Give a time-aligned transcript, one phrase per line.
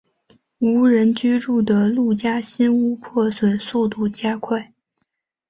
[0.57, 4.73] 无人居住的陆家新屋破损速度加快。